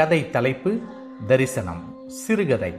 கதை 0.00 0.30
தலைப்பு 0.30 0.80
தரிசனம் 1.26 1.94
சிறுகதை. 2.06 2.74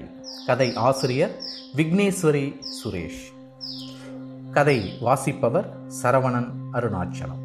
கதை 0.46 0.76
ஆசிரியர் 0.76 1.36
விக்னேஸ்வரி 1.76 2.62
சுரேஷ். 2.84 3.20
கதை 4.52 4.98
வாசிப்பவர் 5.02 5.78
சரவணன் 6.04 6.50
அருணாச்சலம். 6.74 7.42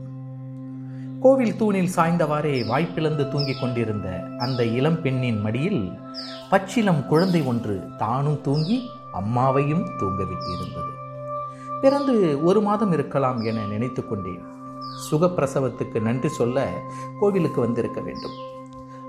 கோவில் 1.20 1.56
தூணில் 1.56 1.90
சாய்ந்தவாறே 1.96 2.66
வாய்ப்பிழந்து 2.66 3.28
தூங்கிக் 3.28 3.60
கொண்டிருந்த 3.60 4.22
அந்த 4.38 4.64
இளம் 4.64 5.02
பெண்ணின் 5.02 5.40
மடியில் 5.40 5.98
பச்சிலம் 6.50 7.06
குழந்தை 7.06 7.42
ஒன்று 7.42 7.82
தானும் 7.98 8.40
தூங்கி 8.40 8.88
அம்மாவையும் 9.12 9.86
தூங்கவிட்டிருந்தது. 10.00 10.90
பிறந்து 11.80 12.44
ஒரு 12.44 12.60
மாதம் 12.60 12.92
இருக்கலாம் 12.92 13.40
என 13.40 13.66
நினைத்து 13.66 14.08
கொண்டேன். 14.08 14.42
சுகப்பிரசவத்துக்கு 15.10 16.00
நன்றி 16.00 16.28
சொல்ல 16.28 16.72
கோவிலுக்கு 17.20 17.60
வந்திருக்க 17.60 18.00
வேண்டும். 18.00 18.54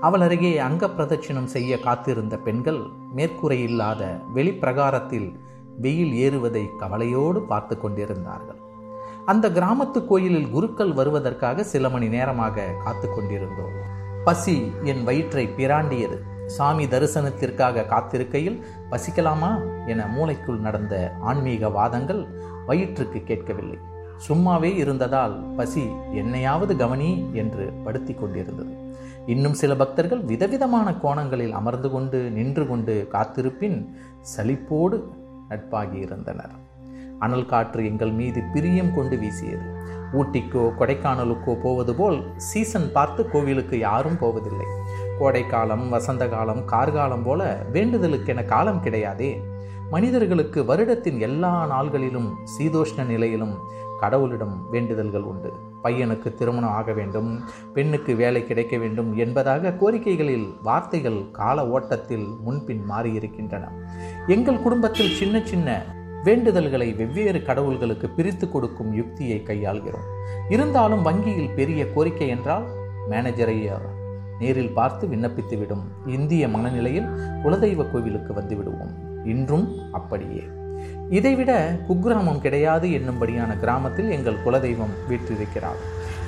அவள் 0.00 0.20
அருகே 0.20 0.58
அங்க 0.58 0.86
பிரதட்சிணம் 0.86 1.44
செய்ய 1.44 1.78
காத்திருந்த 1.78 2.36
பெண்கள் 2.36 2.80
மேற்கூரை 3.16 3.58
இல்லாத 3.62 4.20
வெளிப்பிரகாரத்தில் 4.34 5.34
வெயில் 5.80 6.12
ஏறுவதை 6.12 6.76
கவலையோடு 6.76 7.42
பார்த்து 7.42 7.78
கொண்டிருந்தார்கள். 7.78 8.58
அந்த 9.26 9.48
கிராமத்து 9.48 10.06
கோயிலில் 10.06 10.50
குருக்கள் 10.50 10.92
வருவதற்காக 10.92 11.64
சில 11.64 11.88
மணி 11.88 12.08
நேரமாக 12.08 12.66
காத்து 12.84 13.08
கொண்டிருந்தோம். 13.08 13.76
பசி 14.24 14.72
என் 14.82 15.04
வயிற்றை 15.04 15.48
பிராண்டியது. 15.48 16.22
சாமி 16.46 16.84
தரிசனத்திற்காக 16.86 17.86
காத்திருக்கையில் 17.86 18.62
பசிக்கலாமா 18.90 19.50
என 19.86 20.06
மூளைக்குள் 20.16 20.58
நடந்த 20.58 21.14
ஆன்மீக 21.20 21.68
வாதங்கள் 21.68 22.28
வயிற்றுக்கு 22.66 23.22
கேட்கவில்லை. 23.22 23.78
சும்மாவே 24.26 24.76
இருந்ததால் 24.76 25.34
பசி 25.56 25.84
என்னையாவது 26.12 26.76
கவனி 26.76 27.30
என்று 27.32 27.72
படுத்தி 27.84 28.14
கொண்டிருந்தது. 28.14 28.72
இன்னும் 29.26 29.52
சில 29.52 29.74
பக்தர்கள் 29.74 30.20
விதவிதமான 30.20 30.94
கோணங்களில் 30.94 31.52
அமர்ந்து 31.52 31.90
கொண்டு 31.90 32.30
நின்று 32.30 32.66
கொண்டு 32.66 33.08
காத்திருப்பின் 33.10 33.94
சலிப்போடு 34.36 34.98
நட்பாகி 35.50 35.94
இருந்தனர். 35.94 36.54
அனல் 37.18 37.46
காற்று 37.46 37.86
எங்கள் 37.86 38.10
மீது 38.10 38.42
பிரியம் 38.54 38.94
கொண்டு 38.94 39.16
வீசியது. 39.16 39.66
ஊட்டிக்கோ 40.12 40.64
கொடைக்கானலுக்கோ 40.78 41.54
போவது 41.62 41.94
போல் 41.94 42.18
சீசன் 42.36 42.92
பார்த்து 42.92 43.30
கோவிலுக்கு 43.30 43.78
யாரும் 43.78 44.18
போவதில்லை. 44.18 44.66
கோடைக்காலம் 45.18 45.88
வசந்த 45.88 46.28
காலம் 46.28 46.64
கார்காலம் 46.64 47.22
போல 47.22 47.66
வேண்டுதலுக்கென 47.72 48.44
காலம் 48.44 48.82
கிடையாதே. 48.84 49.40
மனிதர்களுக்கு 49.90 50.62
வருடத்தின் 50.62 51.18
எல்லா 51.18 51.52
நாள்களிலும் 51.72 52.30
சீதோஷ்ண 52.54 53.04
நிலையிலும் 53.06 53.54
கடவுளிடம் 54.00 54.68
வேண்டுதல்கள் 54.70 55.22
உண்டு. 55.22 55.52
பையனுக்கு 55.84 56.34
திருமணம் 56.34 56.70
ஆக 56.70 56.92
வேண்டும் 56.92 57.40
பெண்ணுக்கு 57.74 58.14
வேலை 58.14 58.46
கிடைக்க 58.46 58.76
வேண்டும் 58.76 59.16
என்பதாக 59.16 59.74
கோரிக்கைகளில் 59.80 60.54
வார்த்தைகள் 60.62 61.30
கால 61.30 61.68
ஓட்டத்தில் 61.68 62.26
முன்பின் 62.44 62.90
மாறியிருக்கின்றன. 62.90 63.68
எங்கள் 64.26 64.62
குடும்பத்தில் 64.62 65.14
சின்ன 65.14 65.40
சின்ன 65.44 65.96
வேண்டுதல்களை 66.24 66.96
வெவ்வேறு 66.96 67.38
கடவுள்களுக்கு 67.38 68.14
பிரித்து 68.16 68.50
கொடுக்கும் 68.50 68.92
யுக்தியை 68.92 69.42
கையாள்கிறோம். 69.44 70.06
இருந்தாலும் 70.48 71.02
வங்கியில் 71.02 71.54
பெரிய 71.54 71.92
கோரிக்கை 71.92 72.28
என்றால் 72.28 72.66
மேனேஜரை 73.10 73.70
நேரில் 74.38 74.74
பார்த்து 74.74 75.06
விண்ணப்பித்துவிடும் 75.06 75.82
இந்திய 76.06 76.48
மனநிலையில் 76.48 77.06
குலதெய்வ 77.44 77.90
கோவிலுக்கு 77.90 78.34
வந்து 78.34 78.56
விடுவோம். 78.56 79.24
இன்றும் 79.24 79.92
அப்படியே. 79.92 80.44
இதைவிட 81.10 81.52
குக்கிராமம் 81.88 82.40
கிடையாது 82.40 82.88
என்னும்படியான 82.88 83.58
கிராமத்தில் 83.58 84.10
எங்கள் 84.10 84.42
குலதெய்வம் 84.44 84.94
வீற்றிருக்கிறார். 85.08 85.78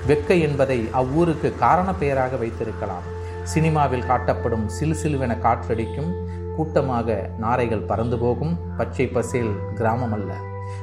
வெக்க 0.08 0.40
என்பதை 0.40 0.88
அவ்வூருக்கு 0.92 1.58
காரண 1.58 1.94
பெயராக 1.94 2.36
வைத்திருக்கலாம். 2.36 3.06
சினிமாவில் 3.42 4.08
காட்டப்படும் 4.08 4.66
சிலு 4.66 4.94
சிலுவென 5.02 5.36
காற்றடிக்கும் 5.46 6.10
கூட்டமாக 6.56 7.30
நாரைகள் 7.38 7.88
பறந்து 7.90 8.18
போகும். 8.18 8.58
பச்சை 8.76 9.06
பசேல் 9.06 9.52
கிராமம் 9.74 10.12
அல்ல 10.12 10.34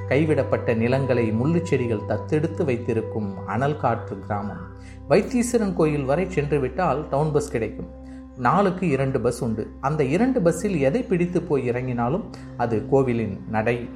கைவிடப்பட்ட 0.10 0.74
நிலங்களை 0.74 1.32
முள்ளுச்செடிகள் 1.32 2.08
தத்தெடுத்து 2.08 2.64
வைத்திருக்கும் 2.64 3.48
அனல் 3.48 3.78
காற்று 3.78 4.20
கிராமம். 4.20 4.64
வைத்தீஸ்வரன் 5.10 5.74
கோயில் 5.74 6.06
வரை 6.06 6.26
சென்று 6.30 6.60
விட்டால் 6.60 7.10
டவுன் 7.10 7.32
பஸ் 7.32 7.52
கிடைக்கும். 7.52 8.06
நாளுக்கு 8.38 8.90
இரண்டு 8.90 9.22
பஸ் 9.22 9.44
உண்டு. 9.44 9.72
அந்த 9.82 10.04
இரண்டு 10.04 10.42
பஸ்ஸில் 10.42 10.80
எதை 10.80 11.04
பிடித்து 11.04 11.42
போய் 11.42 11.70
இறங்கினாலும் 11.70 12.24
அது 12.58 12.90
கோவிலின் 12.90 13.44
நடை 13.50 13.90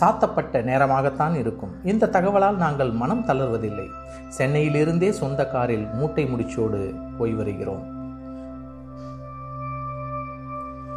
சாத்தப்பட்ட 0.00 0.62
நேரமாகத்தான் 0.62 1.34
இருக்கும். 1.38 1.72
இந்த 1.84 2.06
தகவலால் 2.06 2.56
நாங்கள் 2.56 2.90
மனம் 2.90 3.24
தளர்வதில்லை. 3.26 3.86
சென்னையிலிருந்தே 4.38 5.10
சொந்த 5.10 5.46
காரில் 5.46 5.86
மூட்டை 5.92 6.24
முடிச்சோடு 6.24 7.00
போய் 7.18 7.32
வருகிறோம். 7.32 8.00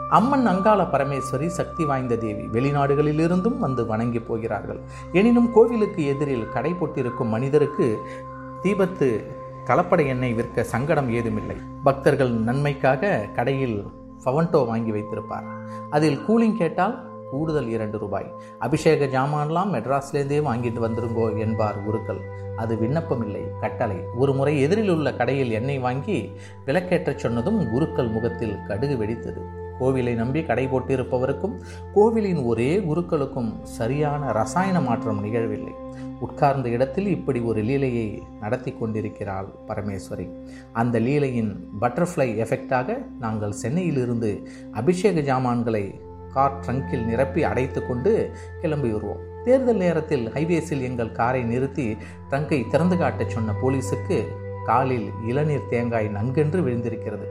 அம்மன் 0.09 0.47
அங்காள 0.47 0.83
பரமேஸ்வரி 0.83 1.47
சக்தி 1.47 1.85
வாய்ந்த 1.85 2.15
தேவி 2.15 2.59
வெளிநாடுகளிலிருந்தும் 2.59 3.57
வந்து 3.57 3.85
வணங்கி 3.85 4.19
போகிறார்கள். 4.19 4.79
எனினும் 5.11 5.51
கோவிலுக்கு 5.51 6.05
எதிரில் 6.05 6.49
கடை 6.49 6.73
போட்டிருக்கும் 6.73 7.27
மனிதருக்கு 7.27 8.01
தீபத்து 8.61 9.25
கலப்படை 9.65 10.07
எண்ணெய் 10.07 10.33
விற்க 10.33 10.63
சங்கடம் 10.63 11.09
ஏதுமில்லை. 11.09 11.55
பக்தர்கள் 11.83 12.31
நன்மைக்காக 12.31 13.25
கடையில் 13.35 13.87
ஃபவன்டோ 14.23 14.65
வாங்கி 14.65 14.91
வைத்திருப்பார். 14.91 15.43
அதில் 15.89 16.17
கூலிங் 16.17 16.57
கேட்டால் 16.57 17.13
கூடுதல் 17.31 17.67
இரண்டு 17.67 17.97
ரூபாய். 17.97 18.31
அபிஷேக 18.59 19.05
ஜாமான்லாம் 19.05 19.71
மெட்ராஸ்லேருந்தே 19.73 20.41
வாங்கிட்டு 20.51 20.79
வந்துருங்கோ 20.79 21.37
என்பார் 21.37 21.83
குருக்கள். 21.83 22.21
அது 22.57 22.77
விண்ணப்பம் 22.77 23.23
இல்லை 23.23 23.41
கட்டளை. 23.59 23.95
ஒரு 24.15 24.33
முறை 24.33 24.61
எதிரில் 24.61 24.89
உள்ள 24.89 25.13
கடையில் 25.13 25.51
எண்ணெய் 25.51 25.79
வாங்கி 25.79 26.31
விளக்கேற்றச் 26.65 27.19
சொன்னதும் 27.19 27.71
குருக்கள் 27.71 28.07
முகத்தில் 28.07 28.57
கடுகு 28.67 29.05
வெடித்தது. 29.05 29.63
கோவிலை 29.79 30.13
நம்பி 30.13 30.43
கடை 30.43 30.67
போட்டிருப்பவருக்கும் 30.67 31.61
கோவிலின் 31.93 32.37
ஒரே 32.37 32.77
குருக்களுக்கும் 32.77 33.61
சரியான 33.63 34.31
ரசாயன 34.31 34.81
மாற்றம் 34.81 35.25
நிகழவில்லை. 35.25 35.73
உட்கார்ந்த 36.19 36.69
இடத்தில் 36.69 37.07
இப்படி 37.07 37.39
ஒரு 37.39 37.61
லீலையை 37.61 38.21
நடத்தி 38.39 38.71
கொண்டிருக்கிறாள் 38.71 39.47
பரமேஸ்வரி. 39.67 40.29
அந்த 40.73 40.99
லீலையின் 40.99 41.67
பட்டர்ஃப்ளை 41.81 42.37
எஃபெக்டாக 42.41 43.05
நாங்கள் 43.19 43.51
சென்னையிலிருந்து 43.51 44.47
அபிஷேக 44.71 45.33
ஜாமான்களை 45.33 46.03
கார் 46.33 46.59
ட்ரங்கில் 46.59 47.05
நிரப்பி 47.05 47.43
அடைத்து 47.43 47.87
கொண்டு 47.87 48.31
கிளம்பி 48.61 48.89
வருவோம் 48.89 49.33
தேர்தல் 49.43 49.75
நேரத்தில் 49.75 50.29
ஹைவேஸில் 50.29 50.81
எங்கள் 50.81 51.11
காரை 51.11 51.43
நிறுத்தி 51.43 51.97
ட்ரங்கை 52.29 52.69
திறந்து 52.69 52.97
காட்டச் 52.97 53.29
சொன்ன 53.29 53.53
போலீஸுக்கு 53.61 54.23
காலில் 54.65 55.09
இளநீர் 55.27 55.67
தேங்காய் 55.69 56.11
நன்கென்று 56.13 56.61
விழுந்திருக்கிறது. 56.61 57.27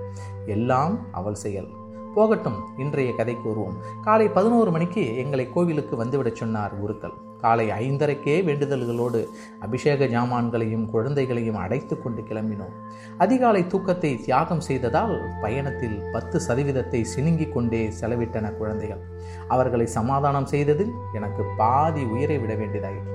எல்லாம் 0.47 1.12
அவள் 1.12 1.34
செயல். 1.34 1.69
போகட்டும் 2.15 2.59
இன்றைய 2.79 3.13
கதை 3.15 3.37
கூறுவோம். 3.37 3.77
காலை 4.03 4.29
பதினோரு 4.29 4.71
மணிக்கு 4.71 5.17
எங்களை 5.17 5.53
கோவிலுக்கு 5.53 6.05
வந்துவிடச் 6.05 6.41
சொன்னார் 6.43 6.81
குருக்கள் 6.81 7.15
காலை 7.41 7.71
ஐந்தரைக்கே 7.71 8.37
வேண்டுதல்களோடு 8.49 9.21
அபிஷேக 9.61 10.05
ஜாமான்களையும் 10.05 10.85
குழந்தைகளையும் 10.91 11.57
அடைத்து 11.57 12.03
கொண்டு 12.03 12.23
கிளம்பினோம். 12.23 12.75
அதிகாலை 13.19 13.67
தூக்கத்தை 13.67 14.17
தியாகம் 14.17 14.61
செய்ததால் 14.61 15.15
பயணத்தில் 15.43 16.03
பத்து 16.13 16.41
சதவீதத்தை 16.49 17.05
சினுங்கிக் 17.17 17.53
கொண்டே 17.53 17.83
செலவிட்டன 18.01 18.57
குழந்தைகள். 18.57 19.03
அவர்களை 19.49 19.87
சமாதானம் 19.87 20.47
செய்ததில் 20.47 20.93
எனக்கு 21.15 21.45
பாதி 21.57 22.05
உயிரை 22.05 22.39
விட 22.39 22.55
வேண்டியதாயிற்று. 22.55 23.13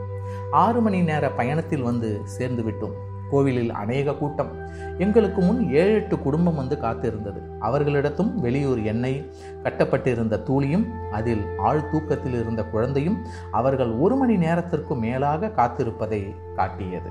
ஆறு 0.51 0.81
மணி 0.81 1.01
நேர 1.01 1.31
பயணத்தில் 1.31 1.81
வந்து 1.81 2.21
சேர்ந்து 2.23 2.63
விட்டோம். 2.63 2.97
கோவிலில் 3.29 3.71
அநேக 3.71 4.13
கூட்டம். 4.13 4.51
எங்களுக்கு 4.97 5.41
முன் 5.41 5.71
ஏழு 5.71 5.93
எட்டு 5.93 6.19
குடும்பம் 6.19 6.55
வந்து 6.55 6.77
காத்திருந்தது. 6.81 7.41
அவர்களிடத்தும் 7.59 8.35
வெளியூர் 8.35 8.83
எண்ணெய் 8.83 9.31
கட்டப்பட்டிருந்த 9.63 10.41
தூளியும் 10.45 10.85
அதில் 11.11 11.45
ஆழ் 11.57 11.89
தூக்கத்தில் 11.89 12.39
இருந்த 12.39 12.63
குழந்தையும் 12.63 13.17
அவர்கள் 13.51 13.91
ஒரு 13.91 14.15
மணி 14.15 14.37
நேரத்திற்கு 14.37 14.95
மேலாக 14.95 15.47
காத்திருப்பதை 15.47 16.35
காட்டியது. 16.55 17.09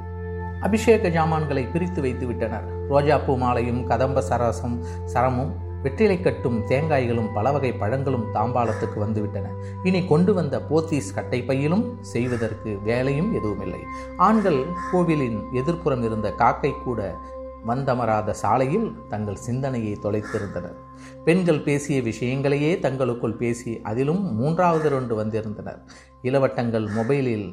அபிஷேக 0.60 1.08
ஜாமான்களை 1.08 1.70
பிரித்து 1.72 2.00
வைத்து 2.00 2.26
விட்டனர் 2.26 2.64
ரோஜாப்பூ 2.90 3.36
மாலையும் 3.36 3.86
கதம்ப 3.86 4.20
சரசம் 4.20 4.84
சரமும் 5.04 5.52
வெற்றிலை 5.82 6.20
கட்டும் 6.20 6.66
தேங்காய்களும் 6.66 7.32
பல 7.34 7.52
வகை 7.52 7.72
பழங்களும் 7.72 8.24
தாம்பாளத்துக்கு 8.34 8.98
வந்துவிட்டன. 9.00 9.46
இனி 9.84 10.06
கொண்டு 10.06 10.34
வந்த 10.34 10.60
போத்தீஸ் 10.70 11.14
கட்டை 11.14 11.42
பையிலும் 11.42 11.98
செய்வதற்கு 12.00 12.78
வேலையும் 12.78 13.34
எதுவுமில்லை. 13.34 13.80
ஆண்கள் 14.16 14.64
கோவிலின் 14.92 15.42
எதிர்ப்புறம் 15.52 16.02
இருந்த 16.02 16.32
காக்கை 16.32 16.72
கூட 16.84 17.14
வந்தமராத 17.66 18.30
சாலையில் 18.30 18.92
தங்கள் 19.08 19.34
சிந்தனையை 19.34 19.98
தொலைத்திருந்தனர். 20.02 20.76
பெண்கள் 21.24 21.60
பேசிய 21.60 22.02
விஷயங்களையே 22.02 22.78
தங்களுக்குள் 22.78 23.34
பேசி 23.34 23.80
அதிலும் 23.82 24.34
மூன்றாவது 24.34 24.88
ரெண்டு 24.88 25.14
வந்திருந்தனர். 25.14 25.80
இளவட்டங்கள் 26.22 26.86
மொபைலில் 26.88 27.48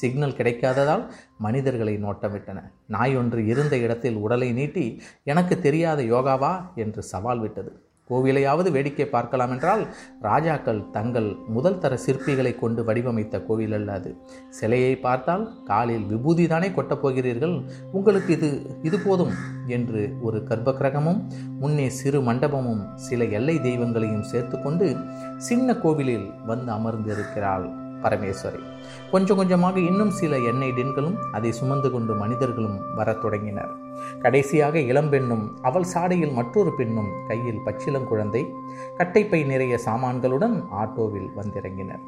சிக்னல் 0.00 0.36
கிடைக்காததால் 0.40 1.04
மனிதர்களை 1.38 1.94
நோட்டமிட்டன. 2.04 2.58
நாய் 2.86 3.16
ஒன்று 3.16 3.46
இருந்த 3.46 3.76
இடத்தில் 3.76 4.20
உடலை 4.24 4.50
நீட்டி 4.52 4.86
எனக்கு 5.24 5.56
தெரியாத 5.68 6.02
யோகாவா 6.02 6.52
என்று 6.74 7.02
சவால் 7.12 7.38
விட்டது. 7.38 7.72
கோவிலையாவது 8.10 8.68
வேடிக்கை 8.70 9.04
பார்க்கலாம் 9.06 9.50
என்றால் 9.50 9.82
ராஜாக்கள் 10.20 10.80
தங்கள் 10.90 11.28
முதல் 11.46 11.78
தர 11.78 11.98
சிற்பிகளை 12.06 12.52
கொண்டு 12.58 12.80
வடிவமைத்த 12.84 13.40
கோவில் 13.40 13.72
அல்ல 13.72 13.92
அது. 13.92 14.10
சிலையை 14.48 14.96
பார்த்தால் 14.96 15.44
காலில் 15.64 16.04
விபூதி 16.04 16.46
தானே 16.46 16.68
கொட்டப் 16.68 17.02
போகிறீர்கள்? 17.02 17.54
உங்களுக்கு 17.92 18.32
இது 18.36 18.50
இது 18.82 18.98
போதும் 18.98 19.32
என்று 19.66 20.02
ஒரு 20.22 20.40
கர்ப்பகிரகமும் 20.48 21.20
முன்னே 21.60 21.86
சிறு 22.00 22.20
மண்டபமும் 22.20 22.82
சில 22.94 23.24
எல்லை 23.24 23.56
தெய்வங்களையும் 23.60 24.28
சேர்த்துக்கொண்டு 24.32 24.88
சின்ன 25.36 25.76
கோவிலில் 25.76 26.28
வந்து 26.50 26.70
அமர்ந்திருக்கிறாள். 26.72 27.68
பரமேஸ்வரி. 28.02 28.62
கொஞ்சம் 29.10 29.36
கொஞ்சமாக 29.36 29.80
இன்னும் 29.80 30.10
சில 30.10 30.38
எண்ணெய் 30.38 30.72
டின்களும் 30.76 31.16
அதை 31.32 31.52
சுமந்து 31.52 31.90
கொண்டு 31.90 32.14
மனிதர்களும் 32.14 32.94
வரத் 32.94 33.22
தொடங்கினர். 33.22 33.72
கடைசியாக 34.20 34.78
இளம்பெண்ணும் 34.78 35.44
அவள் 35.62 35.90
சாடையில் 35.94 36.32
மற்றொரு 36.32 36.72
பெண்ணும் 36.76 37.10
கையில் 37.28 37.60
பச்சிலங்குழந்தை 37.66 38.52
கட்டைப்பை 38.98 39.46
நிறைய 39.46 39.78
சாமான்களுடன் 39.86 40.64
ஆட்டோவில் 40.82 41.30
வந்திறங்கினர். 41.36 42.04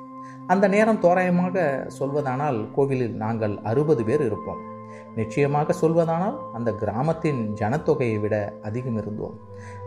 அந்த 0.46 0.69
நேரம் 0.69 1.00
தோராயமாக 1.00 1.87
சொல்வதானால் 1.99 2.70
கோவிலில் 2.75 3.17
நாங்கள் 3.17 3.58
அறுபது 3.62 4.05
பேர் 4.05 4.25
இருப்போம். 4.25 4.73
நிச்சயமாக 5.14 5.75
சொல்வதானால் 5.81 6.37
அந்த 6.52 6.73
கிராமத்தின் 6.73 7.55
ஜனத்தொகையை 7.61 8.20
விட 8.20 8.55
அதிகம் 8.62 8.96
இருந்தோம். 8.96 9.37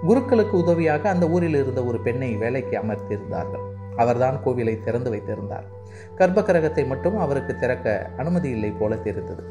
குருக்களுக்கு 0.07 0.51
உதவியாக 0.51 1.09
அந்த 1.09 1.29
ஊரில் 1.29 1.55
இருந்த 1.55 1.83
ஒரு 1.83 1.99
பெண்ணை 1.99 2.35
வேலைக்கு 2.35 2.79
அமர்த்தியிருந்தார்கள். 2.79 3.65
அவர்தான் 3.95 4.39
கோவிலை 4.45 4.79
திறந்து 4.79 5.09
வைத்திருந்தார். 5.09 5.76
கர்ப்பகிரகத்தை 6.17 6.87
மட்டும் 6.87 7.17
அவருக்கு 7.17 7.55
திறக்க 7.55 8.09
அனுமதி 8.17 8.49
இல்லை 8.49 8.69
போல 8.69 8.95
தெரிந்தது. 8.95 9.43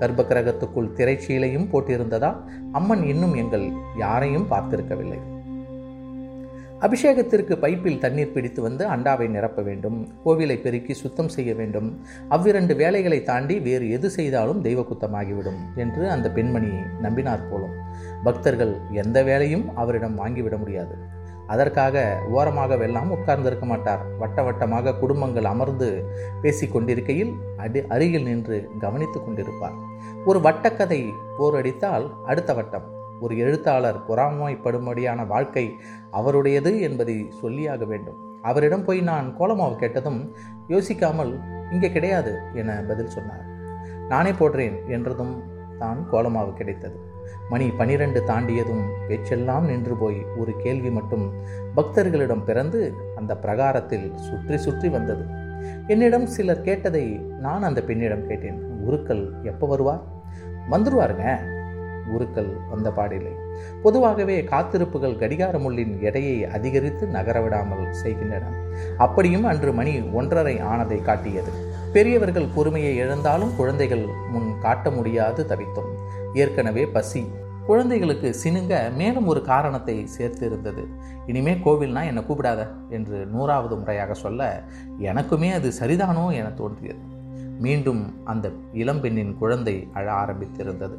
கர்ப்பகிரகத்துக்குள் 0.00 0.92
திரைச்சீலையும் 0.96 1.70
போட்டிருந்ததால் 1.72 2.38
அம்மன் 2.72 3.02
இன்னும் 3.02 3.34
எங்கள் 3.34 3.72
யாரையும் 3.96 4.50
பார்த்திருக்கவில்லை. 4.50 5.20
அபிஷேகத்திற்கு 6.80 7.54
பைப்பில் 7.60 7.98
தண்ணீர் 7.98 8.32
பிடித்து 8.32 8.62
வந்து 8.62 8.86
அண்டாவை 8.88 9.28
நிரப்ப 9.28 9.62
வேண்டும் 9.62 10.08
கோவிலை 10.24 10.56
பெருக்கி 10.60 10.94
சுத்தம் 10.94 11.28
செய்ய 11.28 11.54
வேண்டும் 11.54 12.00
அவ்விரண்டு 12.28 12.76
வேலைகளை 12.76 13.22
தாண்டி 13.22 13.58
வேறு 13.58 13.90
எது 13.90 14.10
செய்தாலும் 14.10 14.60
தெய்வ 14.60 14.82
குத்தமாகிவிடும் 14.82 15.60
என்று 15.76 16.10
அந்த 16.10 16.30
பெண்மணி 16.30 16.70
நம்பினார் 17.02 17.48
போலும். 17.50 17.74
பக்தர்கள் 18.24 18.74
எந்த 18.92 19.22
வேலையும் 19.22 19.76
அவரிடம் 19.76 20.18
வாங்கிவிட 20.18 20.58
முடியாது. 20.58 20.96
அதற்காக 21.46 21.96
ஓரமாக 22.36 22.76
வெல்லாம் 22.76 23.10
உட்கார்ந்திருக்க 23.16 23.66
மாட்டார். 23.66 24.02
வட்ட 24.18 24.42
வட்டமாக 24.42 24.94
குடும்பங்கள் 25.02 25.44
அமர்ந்து 25.44 25.88
பேசி 26.42 26.66
கொண்டிருக்கையில் 26.68 27.32
அடி 27.56 27.80
அருகில் 27.94 28.22
நின்று 28.22 28.58
கவனித்து 28.78 29.20
கொண்டிருப்பார். 29.20 29.76
ஒரு 30.24 30.40
வட்டக்கதை 30.40 31.00
போரடித்தால் 31.38 32.06
அடுத்த 32.24 32.52
வட்டம். 32.54 32.86
ஒரு 33.20 33.34
எழுத்தாளர் 33.36 33.98
பொறாமைப்படும்படியான 34.08 35.20
வாழ்க்கை 35.26 35.66
அவருடையது 36.10 36.72
என்பதை 36.80 37.16
சொல்லியாக 37.42 37.84
வேண்டும். 37.86 38.18
அவரிடம் 38.42 38.84
போய் 38.84 39.00
நான் 39.00 39.28
கோலமாவு 39.38 39.76
கேட்டதும் 39.76 40.20
யோசிக்காமல் 40.68 41.32
இங்கே 41.72 41.88
கிடையாது 41.90 42.32
என 42.52 42.78
பதில் 42.88 43.14
சொன்னார். 43.16 43.44
நானே 44.08 44.30
போடுறேன் 44.30 44.76
என்றதும் 44.88 45.34
தான் 45.78 46.00
கோலமாவு 46.10 46.52
கிடைத்தது. 46.54 46.98
மணி 47.48 47.70
பனிரெண்டு 47.70 48.22
தாண்டியதும் 48.26 48.84
பேச்செல்லாம் 49.08 49.64
நின்று 49.64 49.96
போய் 49.96 50.26
ஒரு 50.36 50.52
கேள்வி 50.62 50.90
மட்டும் 50.90 51.32
பக்தர்களிடம் 51.76 52.44
பிறந்து 52.44 52.94
அந்த 53.16 53.36
பிரகாரத்தில் 53.36 54.16
சுற்றி 54.16 54.56
சுற்றி 54.56 54.88
வந்தது. 54.88 55.24
என்னிடம் 55.86 56.26
சிலர் 56.26 56.62
கேட்டதை 56.62 57.04
நான் 57.40 57.62
அந்த 57.62 57.82
பெண்ணிடம் 57.82 58.26
கேட்டேன். 58.26 58.62
குருக்கள் 58.84 59.32
எப்போ 59.42 59.66
வருவார்? 59.66 60.02
வந்துருவாருங்க. 60.70 61.54
குருக்கள் 62.12 62.56
வந்த 62.70 62.90
பாடில்லை. 62.90 63.32
பொதுவாகவே 63.82 64.42
காத்திருப்புகள் 64.42 65.18
கடிகார 65.18 65.58
முள்ளின் 65.58 66.00
எடையை 66.00 66.46
அதிகரித்து 66.46 67.06
நகரவிடாமல் 67.06 67.90
செய்கின்றன. 67.90 68.44
அப்படியும் 68.96 69.44
அன்று 69.44 69.72
மணி 69.72 70.00
ஒன்றரை 70.00 70.62
ஆனதை 70.62 71.02
காட்டியது. 71.02 71.50
பெரியவர்கள் 71.92 72.46
பொறுமையை 72.54 72.96
இழந்தாலும் 72.96 73.56
குழந்தைகள் 73.56 74.06
முன் 74.30 74.54
காட்ட 74.60 74.90
முடியாது 74.90 75.46
தவித்தோம். 75.48 75.92
ஏற்கனவே 76.36 76.84
பசி. 76.86 77.22
குழந்தைகளுக்கு 77.66 78.28
சினுங்க 78.42 78.74
மேலும் 78.96 79.26
ஒரு 79.26 79.40
காரணத்தை 79.42 80.06
சேர்த்து 80.06 80.46
இருந்தது 80.46 80.82
இனிமே 81.26 81.52
கோவில்னா 81.64 82.02
என்னை 82.04 82.22
கூப்பிடாத 82.22 82.66
என்று 82.88 83.26
நூறாவது 83.26 83.76
முறையாக 83.76 84.14
சொல்ல 84.14 84.64
எனக்குமே 85.00 85.50
அது 85.52 85.72
சரிதானோ 85.80 86.24
என 86.32 86.48
தோன்றியது. 86.50 87.02
மீண்டும் 87.60 88.02
அந்த 88.24 88.46
இளம்பெண்ணின் 88.72 89.34
குழந்தை 89.38 89.88
அழ 89.92 90.06
ஆரம்பித்திருந்தது. 90.12 90.96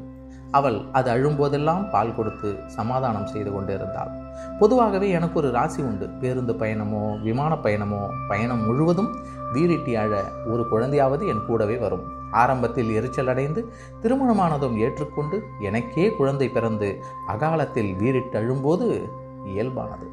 அவள் 0.51 0.77
அது 0.91 1.11
அழும்போதெல்லாம் 1.11 1.89
பால் 1.89 2.15
கொடுத்து 2.15 2.49
சமாதானம் 2.67 3.25
செய்து 3.25 3.51
கொண்டிருந்தாள். 3.51 4.11
பொதுவாகவே 4.59 5.07
எனக்கு 5.09 5.39
ஒரு 5.39 5.49
ராசி 5.51 5.81
உண்டு. 5.81 6.05
பேருந்து 6.21 6.53
பயணமோ 6.53 7.21
விமான 7.21 7.53
பயணமோ 7.63 8.01
பயணம் 8.27 8.65
முழுவதும் 8.65 9.11
வீரிட்டி 9.53 9.95
அழ 9.95 10.23
ஒரு 10.45 10.65
குழந்தையாவது 10.69 11.27
என் 11.27 11.45
கூடவே 11.45 11.77
வரும். 11.77 12.05
ஆரம்பத்தில் 12.31 12.89
எரிச்சல் 12.89 13.27
அடைந்து 13.27 13.69
திருமணமானதும் 14.01 14.77
ஏற்றுக்கொண்டு 14.77 15.43
எனக்கே 15.59 16.09
குழந்தை 16.09 16.49
பிறந்து 16.49 17.03
அகாலத்தில் 17.27 17.95
வீரிட்டழும்போது 17.95 19.09
இயல்பானது. 19.45 20.07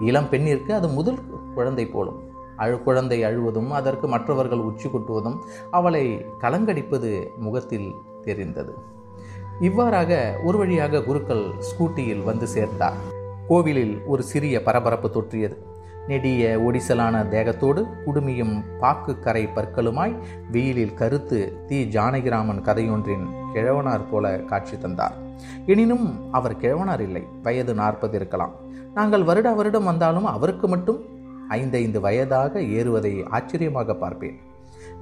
இளம் 0.00 0.28
பெண்ணிற்கு 0.28 0.74
அது 0.74 0.88
முதல் 0.88 1.18
குழந்தை 1.54 1.86
போலும். 1.86 2.30
அழு 2.56 2.82
குழந்தை 2.82 3.24
அழுவதும் 3.24 3.70
அதற்கு 3.70 4.08
மற்றவர்கள் 4.08 4.58
உச்சி 4.58 4.88
கொட்டுவதும் 4.88 5.38
அவளை 5.70 6.26
கலங்கடிப்பது 6.40 7.26
முகத்தில் 7.36 7.94
தெரிந்தது. 8.22 8.74
இவ்வாறாக 9.60 10.40
ஒரு 10.44 10.58
வழியாக 10.58 11.02
குருக்கள் 11.02 11.52
ஸ்கூட்டியில் 11.58 12.24
வந்து 12.24 12.46
சேர்ந்தார். 12.46 12.94
கோவிலில் 13.48 14.02
ஒரு 14.06 14.22
சிறிய 14.22 14.62
பரபரப்பு 14.62 15.08
தொற்றியது. 15.08 15.56
நெடிய 16.08 16.60
ஒடிசலான 16.66 17.28
தேகத்தோடு 17.28 17.86
குடுமியும் 18.06 18.64
பாக்கு 18.80 19.18
கரை 19.18 19.48
பற்களுமாய் 19.54 20.18
வெயிலில் 20.50 20.94
கருத்து 20.94 21.64
தி 21.66 21.84
ஜானகிராமன் 21.84 22.60
கதையொன்றின் 22.60 23.26
கிழவனார் 23.54 24.08
போல 24.10 24.38
காட்சி 24.38 24.78
தந்தார். 24.78 25.16
எனினும் 25.66 26.32
அவர் 26.32 26.56
கிழவனார் 26.56 27.00
இல்லை 27.00 27.26
வயது 27.42 27.74
நாற்பது 27.74 28.16
இருக்கலாம். 28.16 28.54
நாங்கள் 28.94 29.24
வருட 29.24 29.52
வருடம் 29.52 29.84
வந்தாலும் 29.84 30.24
அவருக்கு 30.24 30.68
மட்டும் 30.68 31.00
ஐந்தைந்து 31.50 32.00
வயதாக 32.00 32.60
ஏறுவதை 32.60 33.24
ஆச்சரியமாக 33.28 33.94
பார்ப்பேன். 33.94 34.40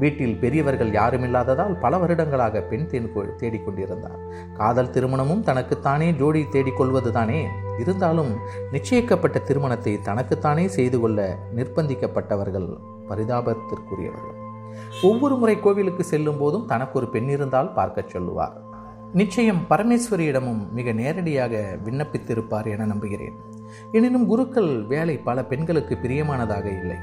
வீட்டில் 0.00 0.36
பெரியவர்கள் 0.42 0.90
யாருமில்லாததால் 0.90 1.74
பல 1.84 1.98
வருடங்களாக 1.98 2.60
பெண் 2.70 2.86
தேன் 2.86 3.12
தேடிக்கொண்டிருந்தார். 3.40 4.20
காதல் 4.54 4.90
திருமணமும் 4.90 5.42
தனக்குத்தானே 5.48 6.08
ஜோடி 6.12 6.42
தேடிக்கொள்வது 6.52 7.10
தானே 7.10 7.40
இருந்தாலும் 7.78 8.32
நிச்சயிக்கப்பட்ட 8.72 9.42
திருமணத்தை 9.42 9.92
தனக்குத்தானே 10.00 10.64
செய்து 10.68 11.00
கொள்ள 11.00 11.38
நிர்பந்திக்கப்பட்டவர்கள் 11.56 12.68
பரிதாபத்திற்குரியவர்கள். 13.08 14.38
ஒவ்வொரு 15.02 15.36
முறை 15.36 15.60
கோவிலுக்கு 15.60 16.04
செல்லும் 16.04 16.38
போதும் 16.38 16.66
தனக்கு 16.66 16.98
ஒரு 16.98 17.08
பெண் 17.08 17.28
இருந்தால் 17.28 17.72
பார்க்கச் 17.72 18.08
சொல்லுவார். 18.08 18.56
நிச்சயம் 19.12 19.62
பரமேஸ்வரியிடமும் 19.70 20.70
மிக 20.70 20.92
நேரடியாக 20.92 21.78
விண்ணப்பித்திருப்பார் 21.84 22.68
என 22.70 22.84
நம்புகிறேன். 22.84 23.38
எனினும் 23.92 24.26
குருக்கள் 24.26 24.72
வேலை 24.86 25.18
பல 25.18 25.44
பெண்களுக்கு 25.44 25.94
பிரியமானதாக 26.02 26.64
இல்லை. 26.80 26.98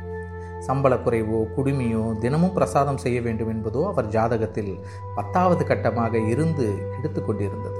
சம்பள 0.67 0.93
குறைவோ 0.95 1.39
குடுமியோ 1.57 2.03
தினமும் 2.23 2.53
பிரசாதம் 2.53 3.01
செய்ய 3.03 3.17
வேண்டும் 3.25 3.51
என்பதோ 3.55 3.81
அவர் 3.91 4.07
ஜாதகத்தில் 4.09 4.73
பத்தாவது 5.15 5.63
கட்டமாக 5.65 6.27
இருந்து 6.29 6.67
எடுத்து 6.97 7.21
கொண்டிருந்தது. 7.25 7.79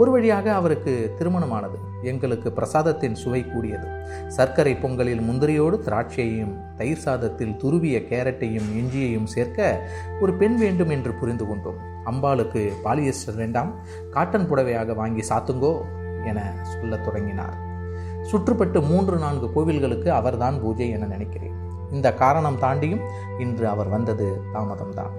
ஒரு 0.00 0.10
வழியாக 0.10 0.46
அவருக்கு 0.54 0.92
திருமணமானது. 1.18 1.78
எங்களுக்கு 2.10 2.48
பிரசாதத்தின் 2.52 3.16
சுவை 3.22 3.40
கூடியது. 3.44 3.88
சர்க்கரை 4.28 4.72
பொங்கலில் 4.74 5.22
முந்திரியோடு 5.28 5.76
திராட்சையையும் 5.86 6.54
தயிர் 6.78 7.04
சாதத்தில் 7.04 7.54
துருவிய 7.62 7.98
கேரட்டையும் 8.10 8.68
இஞ்சியையும் 8.80 9.28
சேர்க்க 9.34 9.88
ஒரு 10.20 10.32
பெண் 10.32 10.56
வேண்டும் 10.56 10.92
என்று 10.96 11.12
புரிந்து 11.20 11.46
கொண்டோம். 11.46 11.80
அம்பாளுக்கு 12.10 12.62
பாலியஸ்டர் 12.84 13.38
வேண்டாம் 13.42 13.70
காட்டன் 14.10 14.48
புடவையாக 14.50 14.94
வாங்கி 14.94 15.24
சாத்துங்கோ 15.28 15.74
என 16.24 16.40
சொல்லத் 16.72 17.04
தொடங்கினார். 17.04 17.56
சுற்றுப்பட்டு 18.30 18.80
மூன்று 18.90 19.16
நான்கு 19.18 19.48
கோவில்களுக்கு 19.56 20.10
அவர்தான் 20.20 20.58
பூஜை 20.62 20.88
என 20.90 21.06
நினைக்கிறேன். 21.06 21.56
இந்த 21.94 22.08
காரணம் 22.22 22.60
தாண்டியும் 22.60 23.04
இன்று 23.38 23.68
அவர் 23.68 23.88
வந்தது 23.88 24.26
தாமதம்தான். 24.54 25.14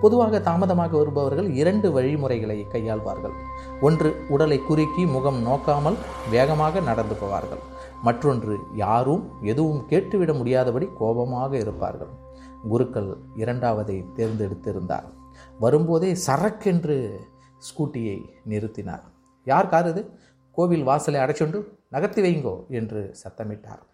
பொதுவாக 0.00 0.40
தாமதமாக 0.40 0.96
வருபவர்கள் 0.96 1.48
இரண்டு 1.62 1.88
வழிமுறைகளை 1.92 2.56
கையாள்வார்கள். 2.72 3.34
ஒன்று 3.80 4.08
உடலை 4.28 4.58
குறுக்கி 4.68 5.04
முகம் 5.06 5.40
நோக்காமல் 5.46 5.98
வேகமாக 6.30 6.80
நடந்து 6.80 7.14
போவார்கள். 7.14 7.62
மற்றொன்று 8.02 8.56
யாரும் 8.74 9.24
எதுவும் 9.42 9.82
கேட்டுவிட 9.90 10.32
முடியாதபடி 10.32 10.88
கோபமாக 10.98 11.56
இருப்பார்கள். 11.56 12.12
குருக்கள் 12.68 13.10
இரண்டாவதை 13.36 13.98
தேர்ந்தெடுத்திருந்தார். 14.16 15.08
வரும்போதே 15.60 16.10
சரக்கென்று 16.26 16.98
ஸ்கூட்டியை 17.68 18.18
நிறுத்தினார். 18.48 19.06
யார் 19.44 19.68
கார் 19.68 19.88
இது? 19.88 20.02
கோவில் 20.56 20.84
வாசலை 20.84 21.20
அடைச்சொண்டு 21.20 21.58
நகர்த்தி 21.90 22.22
வைங்கோ 22.22 22.56
என்று 22.68 23.00
சத்தமிட்டார். 23.22 23.84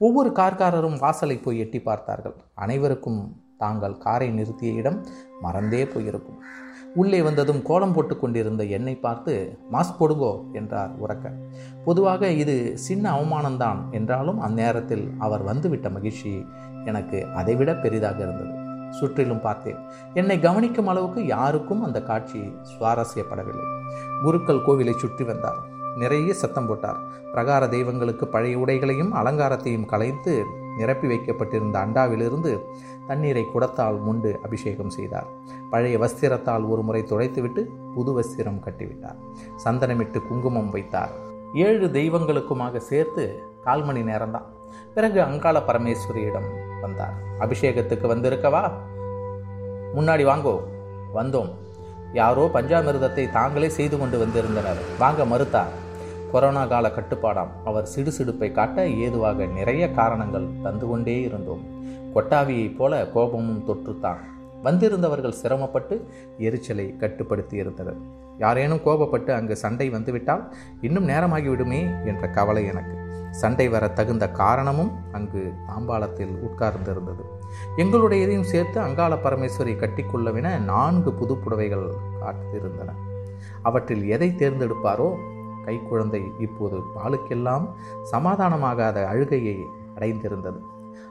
ஒவ்வொரு 0.00 0.30
கார்காரரும் 0.30 0.98
வாசலை 0.98 1.36
போய் 1.36 1.58
எட்டி 1.58 1.80
பார்த்தார்கள். 1.80 2.36
அனைவருக்கும் 2.54 3.18
தாங்கள் 3.58 3.96
காரை 3.98 4.28
நிறுத்திய 4.30 4.72
இடம் 4.72 5.06
மறந்தே 5.40 5.86
போயிருக்கும். 5.86 6.38
உள்ளே 6.94 7.22
வந்ததும் 7.22 7.62
கோலம் 7.62 7.92
போட்டு 7.92 8.14
கொண்டிருந்த 8.18 8.64
என்னை 8.64 8.94
பார்த்து 8.96 9.58
மாஸ்க் 9.72 9.98
போடுங்கோ 9.98 10.52
என்றார் 10.52 10.92
உறக்க. 11.02 11.32
பொதுவாக 11.84 12.30
இது 12.30 12.76
சின்ன 12.76 13.04
அவமானம்தான் 13.12 13.80
என்றாலும் 13.90 14.40
அந்நேரத்தில் 14.40 15.04
அவர் 15.18 15.42
வந்துவிட்ட 15.42 15.90
மகிழ்ச்சி 15.90 16.32
எனக்கு 16.84 17.26
அதைவிட 17.34 17.74
பெரிதாக 17.74 18.18
இருந்தது. 18.22 18.54
சுற்றிலும் 18.90 19.40
பார்த்தேன். 19.40 19.78
என்னை 20.14 20.38
கவனிக்கும் 20.40 20.86
அளவுக்கு 20.86 21.26
யாருக்கும் 21.26 21.82
அந்த 21.82 22.02
காட்சி 22.02 22.40
சுவாரஸ்யப்படவில்லை. 22.72 23.66
குருக்கள் 24.22 24.64
கோவிலை 24.66 24.96
சுற்றி 24.96 25.24
வந்தார். 25.24 25.60
நிறைய 26.00 26.34
சத்தம் 26.34 26.66
போட்டார். 26.66 26.96
பிரகார 27.34 27.68
தெய்வங்களுக்கு 27.68 28.26
பழைய 28.26 28.58
உடைகளையும் 28.58 29.14
அலங்காரத்தையும் 29.14 29.86
கலைத்து 29.86 30.44
நிரப்பி 30.76 31.06
வைக்கப்பட்டிருந்த 31.06 31.78
அண்டாவிலிருந்து 31.78 32.60
தண்ணீரை 33.06 33.46
குடத்தால் 33.54 34.00
முண்டு 34.06 34.34
அபிஷேகம் 34.44 34.90
செய்தார். 34.90 35.26
பழைய 35.70 35.98
வஸ்திரத்தால் 35.98 36.68
ஒரு 36.68 36.82
முறை 36.82 37.02
துடைத்துவிட்டு 37.02 37.66
புது 37.94 38.20
வஸ்திரம் 38.20 38.62
கட்டிவிட்டார். 38.64 39.16
சந்தனமிட்டு 39.64 40.26
குங்குமம் 40.26 40.70
வைத்தார். 40.70 41.10
ஏழு 41.54 41.86
தெய்வங்களுக்குமாக 41.86 42.76
சேர்த்து 42.76 43.42
கால் 43.64 43.84
மணி 43.84 44.02
நேரம்தான். 44.02 44.48
பிறகு 44.94 45.22
அங்காள 45.22 45.62
பரமேஸ்வரியிடம் 45.66 46.48
வந்தார். 46.80 47.14
அபிஷேகத்துக்கு 47.40 48.06
வந்திருக்கவா? 48.06 48.70
முன்னாடி 49.96 50.24
வாங்கோ. 50.24 50.60
வந்தோம். 51.14 51.54
யாரோ 52.12 52.50
பஞ்சாமிர்தத்தை 52.54 53.32
தாங்களே 53.32 53.68
செய்து 53.68 53.98
கொண்டு 53.98 54.18
வந்திருந்தனர். 54.18 54.80
வாங்க 54.98 55.24
மறுத்தார். 55.24 55.88
கொரோனா 56.30 56.66
கால 56.66 56.88
கட்டுப்பாடாம். 56.88 57.52
அவர் 57.64 57.88
சிடுசிடுப்பை 57.96 58.52
காட்ட 58.52 58.88
ஏதுவாக 58.88 59.44
நிறைய 59.44 59.90
காரணங்கள் 59.90 60.48
தந்து 60.62 60.86
கொண்டே 60.86 61.20
இருந்தோம். 61.20 61.64
கொட்டாவியைப் 62.14 62.76
போல 62.76 63.06
கோபமும் 63.06 63.64
தொற்றுத்தான். 63.68 64.16
வந்திருந்தவர்கள் 64.62 65.32
சிரமப்பட்டு 65.32 66.08
எரிச்சலை 66.38 66.96
கட்டுப்படுத்தி 66.96 67.56
இருந்தனர் 67.56 67.96
யாரேனும் 68.38 68.80
கோபப்பட்டு 68.84 69.30
அங்கு 69.30 69.56
சண்டை 69.56 69.90
வந்துவிட்டால் 69.90 70.54
இன்னும் 70.80 71.08
நேரமாகிவிடுமே 71.08 72.06
என்ற 72.06 72.28
கவலை 72.28 72.66
எனக்கு. 72.66 72.98
சண்டை 73.30 73.68
வர 73.68 73.88
தகுந்த 73.88 74.30
காரணமும் 74.30 74.92
அங்கு 75.12 75.52
தாம்பாளத்தில் 75.68 76.34
உட்கார்ந்திருந்தது. 76.48 77.24
எங்களுடையதையும் 77.76 78.50
சேர்த்து 78.52 78.80
அங்காள 78.80 79.14
பரமேஸ்வரி 79.14 79.74
கட்டிக்கொள்ளவென 79.74 80.58
நான்கு 80.58 81.12
புது 81.12 81.36
புடவைகள் 81.36 81.86
காத்திருந்தன. 82.22 82.92
அவற்றில் 83.62 84.08
எதை 84.08 84.34
தேர்ந்தெடுப்பாரோ 84.38 85.16
கைக்குழந்தை 85.66 86.22
இப்போது 86.38 86.78
பாலுக்கெல்லாம் 86.96 87.68
சமாதானமாகாத 88.12 89.04
அழுகையை 89.04 89.64
அடைந்திருந்தது. 89.94 90.60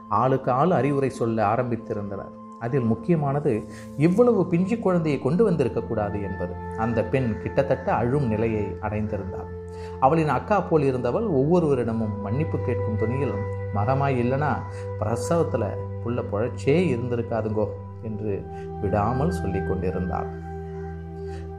ஆளுக்கு 0.08 0.50
ஆள் 0.50 0.70
அறிவுரை 0.70 1.10
சொல்ல 1.10 1.54
ஆரம்பித்திருந்தனர். 1.54 2.32
அதில் 2.58 2.82
முக்கியமானது 2.82 3.64
இவ்வளவு 3.96 4.46
பிஞ்சு 4.46 4.78
குழந்தையை 4.78 5.20
கொண்டு 5.20 5.50
வந்திருக்கக்கூடாது 5.50 6.22
என்பது. 6.22 6.54
அந்த 6.76 7.04
பெண் 7.04 7.40
கிட்டத்தட்ட 7.40 7.92
அழும் 7.92 8.26
நிலையை 8.26 8.76
அடைந்திருந்தாள். 8.80 9.58
அவளின் 10.00 10.28
அக்கா 10.28 10.60
போல் 10.60 10.82
இருந்தவள் 10.82 11.24
ஒவ்வொருவரிடமும் 11.24 12.20
மன்னிப்பு 12.22 12.58
கேட்கும் 12.58 12.96
துணியில் 12.96 13.36
மகமாய் 13.74 14.18
இல்லைனா 14.22 14.52
பிரசவத்தில் 14.98 15.68
புள்ள 16.04 16.22
புழைச்சே 16.32 16.76
இருந்திருக்காதுங்கோ 16.92 17.66
என்று 18.02 18.42
விடாமல் 18.80 19.30
சொல்லி 19.30 19.58
கொண்டிருந்தாள். 19.58 20.28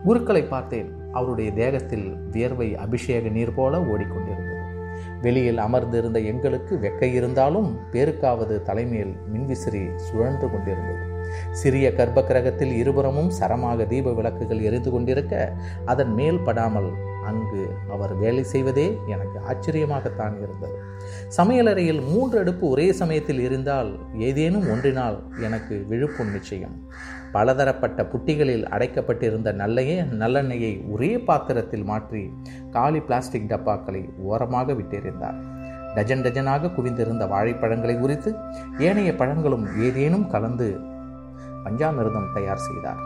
குருக்களை 0.03 0.43
பார்த்தேன். 0.43 1.00
அவருடைய 1.11 1.51
தேகத்தில் 1.51 2.07
வியர்வை 2.31 2.75
அபிஷேக 2.75 3.29
நீர் 3.29 3.53
போல 3.53 3.79
ஓடிக்கொண்டிருந்தது. 3.79 4.47
வெளியில் 5.21 5.57
அமர்ந்திருந்த 5.57 6.19
எங்களுக்கு 6.19 6.75
வெக்கை 6.75 7.09
இருந்தாலும் 7.13 7.79
பேருக்காவது 7.91 8.61
தலைமையில் 8.61 9.13
மின்விசிறி 9.33 9.95
சுழன்று 9.95 10.47
கொண்டிருந்தது. 10.49 11.05
சிறிய 11.51 11.93
கர்ப்ப 11.93 12.23
கிரகத்தில் 12.23 12.73
இருபுறமும் 12.75 13.29
சரமாக 13.29 13.85
தீப 13.85 14.13
விளக்குகள் 14.13 14.61
எரிந்து 14.61 14.91
கொண்டிருக்க 14.91 15.53
அதன் 15.85 16.13
மேல் 16.13 16.39
படாமல் 16.39 16.89
அங்கு 17.25 17.63
அவர் 17.91 18.13
வேலை 18.15 18.43
செய்வதே 18.43 18.97
எனக்கு 19.07 19.37
ஆச்சரியமாகத்தான் 19.51 20.35
இருந்தது. 20.41 20.77
சமையலறையில் 21.37 22.01
மூன்று 22.07 22.39
அடுப்பு 22.39 22.69
ஒரே 22.69 22.91
சமயத்தில் 22.91 23.39
இருந்தால் 23.39 23.99
ஏதேனும் 24.17 24.69
ஒன்றினால் 24.69 25.23
எனக்கு 25.39 25.85
விழுப்பும் 25.89 26.31
நிச்சயம். 26.31 26.75
பலதரப்பட்ட 27.33 28.03
புட்டிகளில் 28.03 28.65
அடைக்கப்பட்டிருந்த 28.75 29.49
நல்லையே 29.61 29.97
நல்லெண்ணெயை 30.21 30.71
ஒரே 30.91 31.11
பாத்திரத்தில் 31.19 31.83
மாற்றி 31.83 32.23
காலி 32.71 32.99
பிளாஸ்டிக் 32.99 33.49
டப்பாக்களை 33.51 34.01
ஓரமாக 34.31 34.73
விட்டிருந்தார். 34.73 35.39
டஜன் 35.95 36.23
டஜனாக 36.25 36.71
குவிந்திருந்த 36.75 37.23
வாழைப்பழங்களை 37.33 37.95
உரித்து 37.99 38.33
ஏனைய 38.79 39.15
பழங்களும் 39.15 39.65
ஏதேனும் 39.77 40.27
கலந்து 40.27 40.69
பஞ்சாமிர்தம் 41.65 42.31
தயார் 42.33 42.65
செய்தார். 42.67 43.01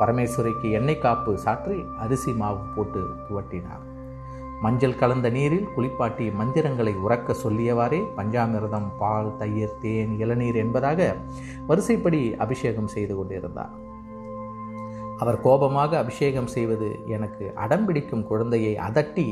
பரமேஸ்வரிக்கு 0.00 0.70
எண்ணெய் 0.70 1.02
காப்பு 1.04 1.32
சாற்றி 1.38 1.78
அரிசி 1.98 2.32
மாவு 2.32 2.62
போட்டு 2.76 3.02
துவட்டினார். 3.28 3.84
மஞ்சள் 4.64 4.98
கலந்த 5.00 5.28
நீரில் 5.30 5.66
குளிப்பாட்டி 5.74 6.26
மந்திரங்களை 6.30 6.92
உறக்க 7.04 7.34
சொல்லியவாறே 7.42 7.98
பஞ்சாமிர்தம் 8.18 8.86
பால் 8.98 9.36
தயிர் 9.36 9.74
தேன் 9.82 10.12
இளநீர் 10.18 10.58
என்பதாக 10.62 11.08
வரிசைப்படி 11.66 12.20
அபிஷேகம் 12.44 12.92
செய்து 12.94 13.14
கொண்டிருந்தார். 13.16 13.74
அவர் 15.18 15.38
கோபமாக 15.40 15.92
அபிஷேகம் 15.98 16.50
செய்வது 16.54 16.88
எனக்கு 17.06 17.44
அடம்பிடிக்கும் 17.64 18.24
குழந்தையை 18.24 18.72
அதட்டி 18.86 19.26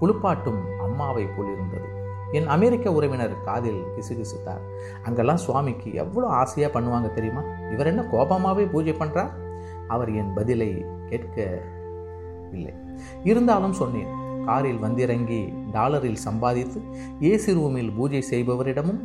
குளிப்பாட்டும் 0.00 0.62
அம்மாவை 0.86 1.24
போலிருந்தது. 1.36 1.88
என் 2.32 2.48
அமெரிக்க 2.56 2.92
உறவினர் 2.92 3.34
காதில் 3.44 3.82
கிசுகிசுத்தார். 3.94 4.64
அங்கெல்லாம் 5.06 5.44
சுவாமிக்கு 5.46 5.90
எவ்வளோ 6.04 6.28
ஆசையாக 6.40 6.70
பண்ணுவாங்க 6.74 7.10
தெரியுமா? 7.14 7.42
இவர் 7.74 7.86
என்ன 7.86 8.04
கோபமாகவே 8.14 8.66
பூஜை 8.74 8.94
பண்ணுறார் 9.02 9.34
அவர் 9.86 10.10
என் 10.14 10.32
பதிலை 10.34 10.70
கேட்க 11.10 11.36
இல்லை 12.52 12.74
இருந்தாலும் 13.24 13.78
சொன்னேன் 13.82 14.10
காரில் 14.48 14.82
வந்திறங்கி 14.82 15.40
டாலரில் 15.72 16.24
சம்பாதித்து 16.26 16.80
ஏசி 17.30 17.52
ரூமில் 17.58 17.90
பூஜை 17.96 18.20
செய்பவரிடமும் 18.30 19.00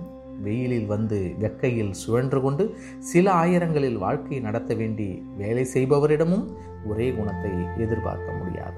வெயிலில் 0.45 0.88
வந்து 0.93 1.17
வெக்கையில் 1.41 1.91
சுழன்று 2.01 2.39
கொண்டு 2.41 2.63
சில 3.12 3.25
ஆயிரங்களில் 3.41 3.97
வாழ்க்கை 3.97 4.38
நடத்த 4.39 4.71
வேண்டி 4.73 5.07
வேலை 5.38 5.63
செய்பவரிடமும் 5.73 6.45
ஒரே 6.89 7.07
குணத்தை 7.12 7.51
எதிர்பார்க்க 7.83 8.29
முடியாது. 8.39 8.77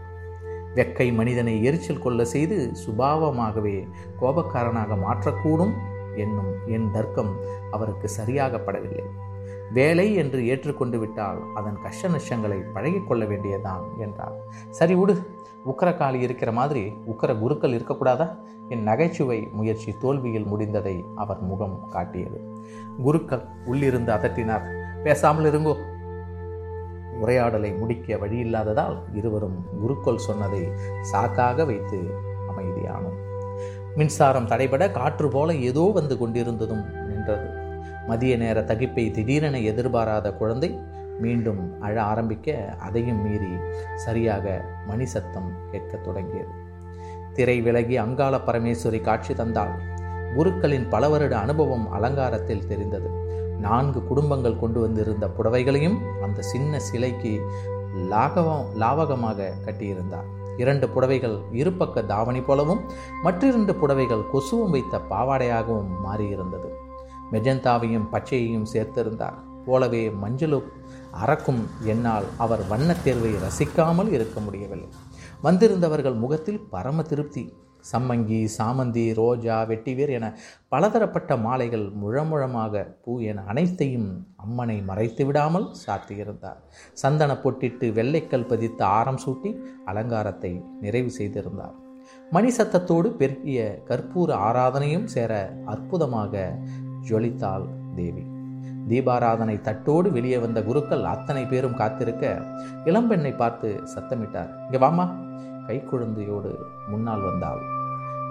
வெக்கை 0.77 1.07
மனிதனை 1.19 1.53
எரிச்சல் 1.67 2.03
கொள்ள 2.03 2.21
செய்து 2.33 2.57
சுபாவமாகவே 2.83 3.77
கோபக்காரனாக 4.21 4.97
மாற்றக்கூடும் 5.05 5.75
என்னும் 6.15 6.51
என் 6.75 6.89
தர்க்கம் 6.91 7.31
அவருக்கு 7.71 8.09
சரியாகப்படவில்லை. 8.19 9.05
வேலை 9.73 10.13
என்று 10.13 10.47
ஏற்றுக்கொண்டு 10.47 10.99
விட்டால் 10.99 11.39
அதன் 11.55 11.81
கஷ்ட 11.81 12.07
நஷ்டங்களை 12.07 12.63
பழகிக்கொள்ள 12.73 13.27
வேண்டியதான் 13.27 13.83
என்றார். 13.97 14.33
சரி 14.69 14.95
விடு 14.95 15.29
உக்கரக்காளி 15.65 16.13
இருக்கிற 16.13 16.51
மாதிரி 16.51 16.93
உக்கர 17.07 17.39
குருக்கள் 17.39 17.71
இருக்கக்கூடாதா? 17.71 18.37
என் 18.69 18.83
நகைச்சுவை 18.83 19.49
முயற்சி 19.51 19.95
தோல்வியில் 19.99 20.45
முடிந்ததை 20.45 21.03
அவர் 21.15 21.41
முகம் 21.41 21.87
காட்டியது. 21.89 22.41
குருக்கள் 23.03 23.45
உள்ளிருந்து 23.65 24.13
அதட்டினார். 24.13 24.93
பேசாமல் 25.03 25.51
இருங்கோ. 25.51 25.75
உரையாடலை 27.19 27.73
முடிக்க 27.73 28.15
வழியில்லாததால் 28.15 28.97
இருவரும் 29.13 29.65
குருக்கள் 29.79 30.17
சொன்னதை 30.17 30.69
சாக்காக 31.11 31.65
வைத்து 31.65 32.09
அமைதியானோம். 32.49 33.23
மின்சாரம் 33.95 34.47
தடைபட 34.47 34.91
காற்று 34.91 35.29
போல 35.29 35.53
ஏதோ 35.53 35.91
வந்து 35.93 36.17
கொண்டிருந்ததும் 36.17 36.83
நின்றது. 37.07 37.63
மதிய 38.07 38.37
நேர 38.37 38.61
தகிப்பை 38.61 39.11
திடீரென 39.11 39.59
எதிர்பாராத 39.59 40.33
குழந்தை 40.33 40.79
மீண்டும் 41.19 41.81
அழ 41.81 42.03
ஆரம்பிக்க 42.03 42.75
அதையும் 42.79 43.21
மீறி 43.21 43.51
சரியாக 43.95 44.65
மணி 44.87 45.05
சத்தம் 45.05 45.51
கேட்கத் 45.71 46.03
தொடங்கியது. 46.03 46.49
திரை 47.33 47.61
விலகி 47.61 47.97
அங்காள 47.97 48.37
பரமேஸ்வரி 48.37 49.01
காட்சி 49.01 49.33
தந்தாள். 49.33 49.73
குருக்களின் 50.35 50.89
பல 50.89 51.09
வருட 51.09 51.37
அனுபவம் 51.37 51.91
அலங்காரத்தில் 51.91 52.67
தெரிந்தது. 52.67 53.09
நான்கு 53.59 54.03
குடும்பங்கள் 54.03 54.59
கொண்டு 54.59 54.81
வந்திருந்த 54.81 55.29
புடவைகளையும் 55.37 55.97
அந்த 56.23 56.41
சின்ன 56.41 56.79
சிலைக்கு 56.79 57.41
லாகவம் 58.09 58.65
லாவகமாக 58.79 59.51
கட்டியிருந்தார். 59.65 60.29
இரண்டு 60.57 60.89
புடவைகள் 60.89 61.39
இருபக்க 61.51 62.01
தாவணி 62.01 62.41
போலவும் 62.41 62.81
மற்றிரண்டு 63.23 63.73
புடவைகள் 63.73 64.23
கொசுவும் 64.33 64.69
வைத்த 64.69 65.01
பாவாடையாகவும் 65.09 65.91
மாறியிருந்தது. 66.05 66.84
மெஜந்தாவையும் 67.31 68.07
பச்சையையும் 68.11 68.65
சேர்த்திருந்தார். 68.73 69.37
போலவே 69.65 70.09
மஞ்சளும் 70.09 70.63
அறக்கும் 71.25 71.63
என்னால் 71.83 72.23
அவர் 72.37 72.67
வண்ணத் 72.67 73.03
தேர்வை 73.03 73.31
ரசிக்காமல் 73.33 74.11
இருக்க 74.11 74.39
முடியவில்லை. 74.39 74.89
வந்திருந்தவர்கள் 75.41 76.13
முகத்தில் 76.13 76.67
பரம 76.69 77.01
திருப்தி. 77.01 77.53
சம்மங்கி 77.91 78.47
சாமந்தி 78.57 79.13
ரோஜா 79.13 79.63
வெட்டிவேர் 79.63 80.09
என 80.09 80.37
பலதரப்பட்ட 80.67 81.37
மாலைகள் 81.37 81.91
முழமுழமாக 82.03 82.95
பூ 83.03 83.19
என 83.19 83.41
அனைத்தையும் 83.47 84.27
அம்மனை 84.35 84.81
மறைத்து 84.81 85.25
விடாமல் 85.25 85.71
சாத்தியிருந்தார். 85.87 86.59
சந்தன 86.93 87.33
பொட்டிட்டு 87.33 87.93
வெள்ளைக்கல் 87.93 88.47
பதித்த 88.47 88.85
ஆரம் 88.85 89.19
சூட்டி 89.25 89.59
அலங்காரத்தை 89.85 90.63
நிறைவு 90.81 91.11
செய்திருந்தார். 91.11 91.75
மணி 92.31 92.51
சத்தத்தோடு 92.57 93.09
பெருகிய 93.09 93.81
கற்பூர 93.87 94.33
ஆராதனையும் 94.33 95.05
சேர 95.05 95.53
அற்புதமாக 95.65 96.59
ஜொலித்தாள் 97.07 97.65
தேவி. 97.95 98.23
தீபாராதனை 98.87 99.55
தட்டோடு 99.61 100.11
வெளியே 100.11 100.37
வந்த 100.37 100.63
குருக்கள் 100.63 101.03
அத்தனை 101.03 101.45
பேரும் 101.45 101.75
காத்திருக்க 101.75 102.41
இளம்பெண்ணை 102.85 103.35
பார்த்து 103.35 103.83
சத்தமிட்டார். 103.95 104.49
இங்க 104.65 104.87
வாமா 104.87 105.05
கைக்குழந்தையோடு 105.67 106.55
முன்னால் 106.87 107.21
வந்தாள். 107.21 107.61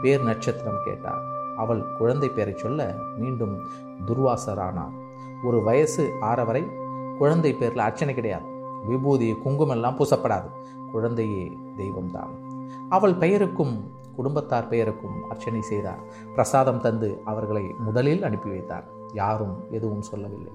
பேர் 0.03 0.23
நட்சத்திரம் 0.23 0.85
கேட்டார். 0.85 1.23
அவள் 1.57 1.83
குழந்தை 1.99 2.29
பேரை 2.29 2.55
சொல்ல 2.57 2.95
மீண்டும் 3.19 3.55
துர்வாசரானார் 4.07 4.95
ஒரு 5.45 5.63
வயசு 5.63 6.13
ஆறவரை 6.21 6.63
குழந்தை 7.19 7.53
பேரில் 7.53 7.79
அர்ச்சனை 7.79 8.15
கிடையாது. 8.15 8.47
விபூதி 8.87 9.33
குங்குமெல்லாம் 9.33 9.99
பூசப்படாது. 9.99 10.49
குழந்தையே 10.93 11.59
தெய்வம்தான். 11.79 12.33
அவள் 12.89 13.15
பெயருக்கும் 13.15 13.75
குடும்பத்தார் 14.17 14.69
பெயருக்கும் 14.69 15.31
அர்ச்சனை 15.31 15.61
செய்தார். 15.61 15.99
பிரசாதம் 16.31 16.81
தந்து 16.81 17.21
அவர்களை 17.25 17.63
முதலில் 17.79 18.23
அனுப்பி 18.23 18.51
வைத்தார். 18.51 18.85
யாரும் 19.13 19.65
எதுவும் 19.71 20.03
சொல்லவில்லை. 20.03 20.53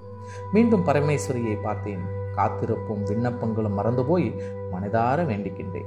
மீண்டும் 0.53 0.85
பரமேஸ்வரியை 0.85 1.61
பார்த்தேன். 1.61 2.17
காத்திருப்பும் 2.35 3.05
விண்ணப்பங்களும் 3.05 3.73
மறந்து 3.73 4.05
போய் 4.05 4.35
மனதார 4.71 5.23
வேண்டிக்கின்றேன். 5.25 5.85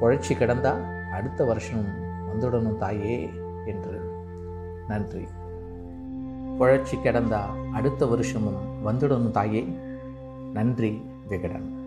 புழைச்சி 0.00 0.28
கிடந்தா 0.28 0.74
அடுத்த 1.12 1.44
வருஷம் 1.44 1.84
வந்துடணும் 2.32 2.76
தாயே 2.76 3.30
என்று. 3.66 4.16
நன்றி. 4.88 5.28
புழைச்சி 6.58 6.94
கிடந்தா 7.02 7.40
அடுத்த 7.72 8.06
வருஷமும் 8.06 8.86
வந்துடணும் 8.86 9.30
தாயே. 9.30 9.78
நன்றி 10.52 11.10
விகடன். 11.28 11.77